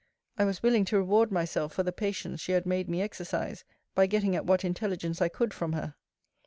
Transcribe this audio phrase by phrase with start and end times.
[0.35, 3.63] I was willing to reward myself for the patience she had made me exercise,
[3.93, 5.93] by getting at what intelligence I could from her.